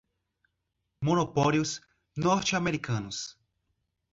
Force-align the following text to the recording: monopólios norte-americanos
monopólios 1.05 1.79
norte-americanos 2.17 3.37